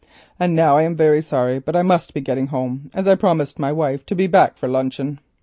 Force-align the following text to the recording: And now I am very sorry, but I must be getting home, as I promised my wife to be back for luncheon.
And 0.39 0.55
now 0.55 0.77
I 0.77 0.81
am 0.81 0.95
very 0.95 1.21
sorry, 1.21 1.59
but 1.59 1.75
I 1.75 1.83
must 1.83 2.15
be 2.15 2.21
getting 2.21 2.47
home, 2.47 2.89
as 2.95 3.07
I 3.07 3.13
promised 3.13 3.59
my 3.59 3.71
wife 3.71 4.03
to 4.07 4.15
be 4.15 4.25
back 4.25 4.57
for 4.57 4.67
luncheon. 4.67 5.19